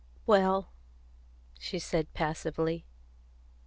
"Well," 0.25 0.71
she 1.59 1.77
said 1.77 2.11
passively. 2.15 2.87